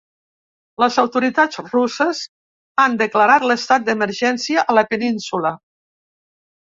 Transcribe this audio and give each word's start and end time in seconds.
Les 0.83 0.95
autoritats 1.01 1.59
russes 1.67 2.23
han 2.85 2.97
declarat 3.03 3.47
l’estat 3.51 3.87
d’emergència 3.91 4.65
a 4.75 4.79
la 4.81 4.85
península. 4.95 5.57